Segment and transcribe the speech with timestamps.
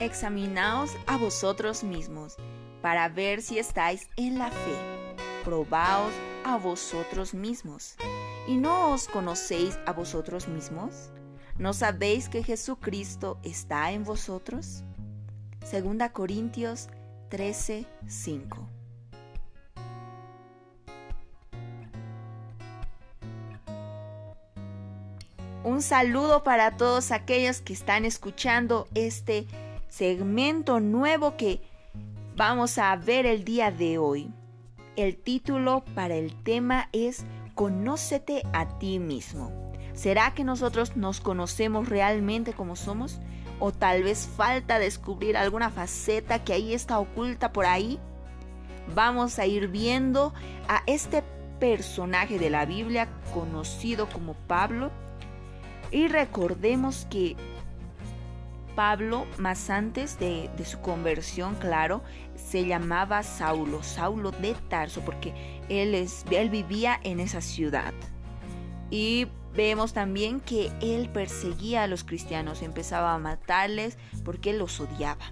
[0.00, 2.36] Examinaos a vosotros mismos
[2.82, 4.76] para ver si estáis en la fe.
[5.44, 6.12] Probaos
[6.44, 7.94] a vosotros mismos.
[8.48, 11.10] ¿Y no os conocéis a vosotros mismos?
[11.58, 14.82] ¿No sabéis que Jesucristo está en vosotros?
[15.64, 16.88] Segunda Corintios
[17.28, 18.68] 13, 5.
[25.62, 29.46] Un saludo para todos aquellos que están escuchando este
[29.94, 31.60] segmento nuevo que
[32.34, 34.28] vamos a ver el día de hoy.
[34.96, 39.52] El título para el tema es Conócete a ti mismo.
[39.92, 43.20] ¿Será que nosotros nos conocemos realmente como somos?
[43.60, 48.00] ¿O tal vez falta descubrir alguna faceta que ahí está oculta por ahí?
[48.96, 50.34] Vamos a ir viendo
[50.66, 51.22] a este
[51.60, 54.90] personaje de la Biblia conocido como Pablo
[55.92, 57.36] y recordemos que
[58.74, 62.02] Pablo, más antes de, su conversión, claro,
[62.34, 65.32] se llamaba Saulo, Saulo de Tarso, porque
[65.68, 67.92] él, es, él vivía en esa ciudad.
[68.90, 75.24] Y vemos también que él perseguía a los cristianos, empezaba a matarles porque los odiaba.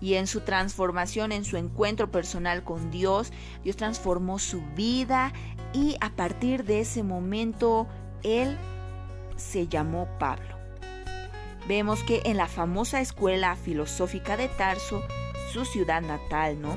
[0.00, 3.32] Y en su transformación, en su encuentro personal con Dios,
[3.62, 5.32] Dios transformó su vida
[5.74, 7.86] y a partir de ese momento
[8.22, 8.56] él
[9.36, 10.59] se llamó Pablo
[11.68, 15.02] vemos que en la famosa escuela filosófica de Tarso,
[15.52, 16.76] su ciudad natal, ¿no?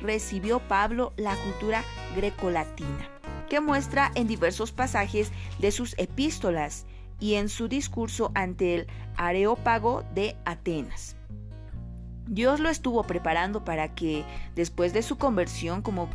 [0.00, 1.82] Recibió Pablo la cultura
[2.14, 3.08] grecolatina,
[3.48, 6.86] que muestra en diversos pasajes de sus epístolas
[7.18, 11.16] y en su discurso ante el Areópago de Atenas.
[12.26, 16.08] Dios lo estuvo preparando para que, después de su conversión, como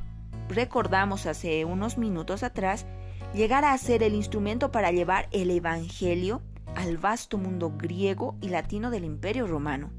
[0.50, 2.86] recordamos hace unos minutos atrás,
[3.34, 6.42] llegara a ser el instrumento para llevar el Evangelio
[6.82, 9.92] al vasto mundo griego y latino del imperio romano.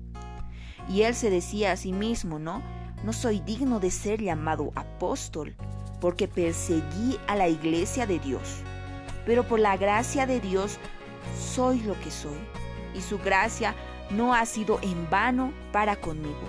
[0.89, 2.61] Y él se decía a sí mismo, ¿no?
[3.05, 5.55] No soy digno de ser llamado apóstol,
[6.01, 8.63] porque perseguí a la iglesia de Dios.
[9.25, 10.79] Pero por la gracia de Dios
[11.39, 12.39] soy lo que soy,
[12.97, 13.75] y su gracia
[14.11, 16.49] no ha sido en vano para conmigo.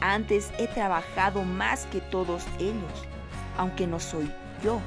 [0.00, 3.06] Antes he trabajado más que todos ellos,
[3.56, 4.28] aunque no soy
[4.62, 4.80] yo,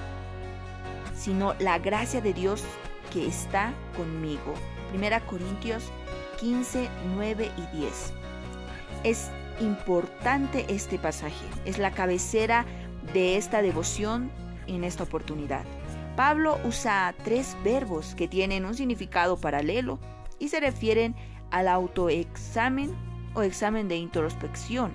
[1.16, 2.64] sino la gracia de Dios
[3.14, 4.54] que está conmigo.
[4.92, 5.84] Primera Corintios
[6.42, 8.14] 15, 9 y 10.
[9.06, 9.32] Es
[9.62, 12.66] importante este pasaje, es la cabecera
[13.14, 14.30] de esta devoción
[14.68, 15.64] en esta oportunidad.
[16.18, 19.98] Pablo usa tres verbos que tienen un significado paralelo
[20.40, 21.16] y se refieren
[21.52, 22.94] al autoexamen
[23.34, 24.92] o examen de introspección,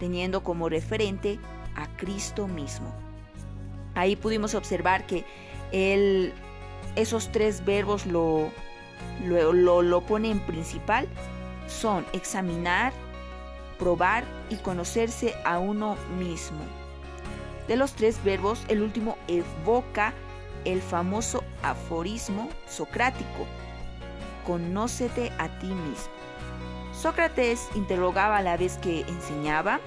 [0.00, 1.38] teniendo como referente
[1.74, 2.90] a Cristo mismo.
[3.94, 5.26] Ahí pudimos observar que
[5.72, 6.32] él
[6.94, 8.50] esos tres verbos lo,
[9.24, 11.08] lo, lo, pone en principal.
[11.66, 12.92] Son examinar,
[13.78, 16.60] probar y conocerse a uno mismo.
[17.68, 20.12] De los tres verbos, el último evoca
[20.64, 23.46] el famoso aforismo socrático.
[24.46, 26.16] Conócete a ti mismo.
[26.92, 29.80] Sócrates interrogaba a la vez que enseñaba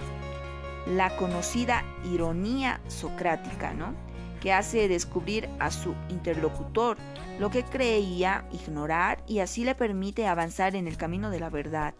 [0.87, 3.93] la conocida ironía socrática, ¿no?
[4.39, 6.97] Que hace descubrir a su interlocutor
[7.39, 11.93] lo que creía ignorar y así le permite avanzar en el camino de la verdad.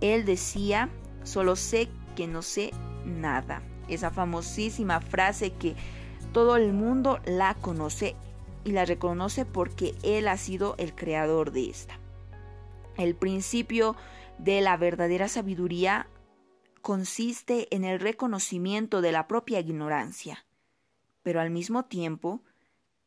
[0.00, 0.90] Él decía,
[1.22, 2.72] solo sé que no sé
[3.04, 3.62] nada.
[3.88, 5.76] Esa famosísima frase que
[6.32, 8.16] todo el mundo la conoce
[8.64, 11.98] y la reconoce porque Él ha sido el creador de esta.
[12.96, 13.96] El principio
[14.38, 16.08] de la verdadera sabiduría
[16.80, 20.44] consiste en el reconocimiento de la propia ignorancia
[21.24, 22.44] pero al mismo tiempo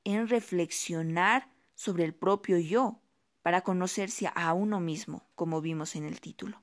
[0.03, 2.99] en reflexionar sobre el propio yo
[3.41, 6.61] para conocerse a uno mismo, como vimos en el título.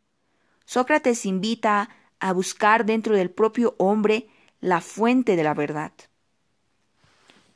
[0.67, 1.89] Sócrates invita
[2.21, 4.29] a buscar dentro del propio hombre
[4.61, 5.93] la fuente de la verdad.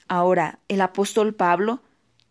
[0.06, 1.82] Ahora, el apóstol Pablo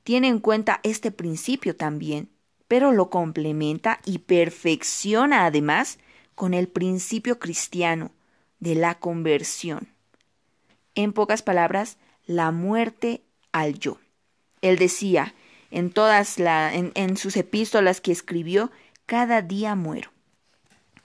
[0.04, 2.30] tiene en cuenta este principio también,
[2.68, 6.00] pero lo complementa y perfecciona además
[6.34, 8.12] con el principio cristiano
[8.60, 9.97] de la conversión.
[10.98, 13.22] En pocas palabras, la muerte
[13.52, 14.00] al yo.
[14.64, 15.36] Él decía
[15.70, 18.72] en todas la, en, sus epístolas que escribió,
[19.06, 20.10] cada día muero,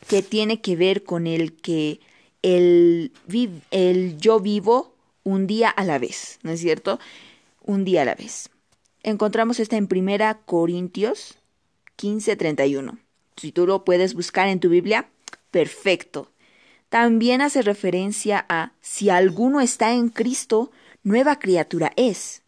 [0.08, 2.00] que tiene que ver con el que
[2.40, 3.12] el,
[3.70, 4.94] el yo vivo
[5.24, 6.98] un día a la vez, ¿no es cierto?
[7.62, 8.48] Un día a la vez.
[9.02, 11.34] Encontramos esta en Primera Corintios
[11.98, 12.98] 15:31.
[13.36, 15.10] Si tú lo puedes buscar en tu Biblia,
[15.50, 16.31] perfecto
[16.92, 20.72] también hace referencia a si alguno está en Cristo,
[21.02, 22.42] nueva criatura es.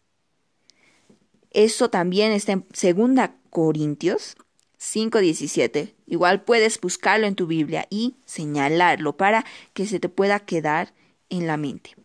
[1.49, 4.37] Eso también está en 2 Corintios
[4.79, 5.95] 5.17.
[6.05, 10.93] Igual puedes buscarlo en tu Biblia y señalarlo para que se te pueda quedar
[11.29, 11.95] en la mente.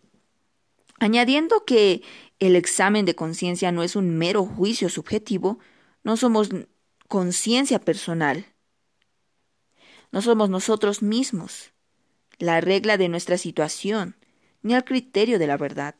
[0.99, 2.01] Añadiendo que
[2.39, 5.59] el examen de conciencia no es un mero juicio subjetivo,
[6.05, 6.49] no somos
[7.07, 8.47] conciencia personal,
[10.11, 11.75] no somos nosotros mismos,
[12.41, 14.17] la regla de nuestra situación,
[14.63, 15.95] ni el criterio de la verdad.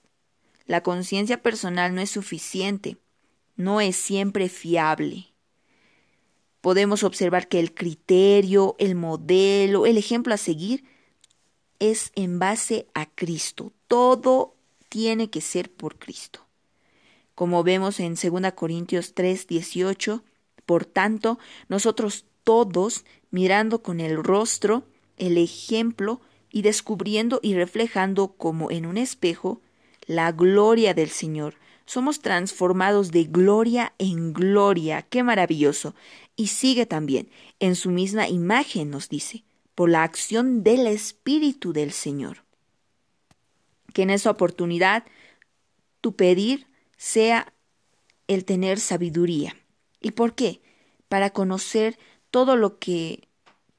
[0.67, 2.97] La conciencia personal no es suficiente,
[3.57, 5.27] no es siempre fiable.
[6.63, 10.85] Podemos observar que el criterio, el modelo, el ejemplo a seguir
[11.79, 13.73] es en base a Cristo.
[13.87, 14.57] Todo
[14.89, 16.47] tiene que ser por Cristo.
[17.35, 20.25] Como vemos en 2 Corintios 3, 18,
[20.65, 21.39] por tanto,
[21.69, 24.85] nosotros todos, mirando con el rostro,
[25.17, 29.61] el ejemplo, y descubriendo y reflejando como en un espejo
[30.07, 31.55] la gloria del Señor,
[31.87, 35.03] somos transformados de gloria en gloria.
[35.03, 35.95] ¡Qué maravilloso!
[36.37, 39.45] Y sigue también, en su misma imagen nos dice,
[39.75, 42.45] por la acción del Espíritu del Señor
[43.91, 45.05] que en esa oportunidad
[46.01, 46.67] tu pedir
[46.97, 47.53] sea
[48.27, 49.57] el tener sabiduría.
[50.01, 50.63] ¿Y por qué?
[51.09, 51.99] Para conocer
[52.31, 53.29] todo lo que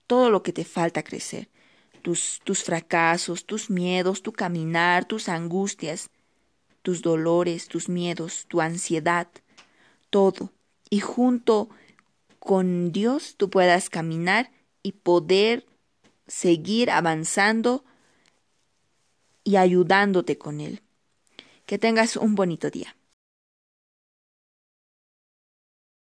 [0.08, 1.48] todo lo que te falta crecer,
[2.02, 6.10] tus, tus fracasos, tus miedos, tu caminar, tus angustias,
[6.82, 9.28] tus dolores, tus miedos, tu ansiedad,
[10.10, 10.52] todo.
[10.90, 11.70] Y junto
[12.40, 14.52] con Dios tú puedas caminar
[14.84, 15.66] y poder
[16.28, 17.84] seguir avanzando
[19.44, 20.82] y ayudándote con Él.
[21.66, 22.96] Que tengas un bonito día.